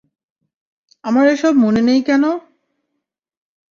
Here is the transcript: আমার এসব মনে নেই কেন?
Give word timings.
আমার 1.03 1.25
এসব 1.27 1.53
মনে 1.63 1.81
নেই 1.87 1.99
কেন? 2.01 2.23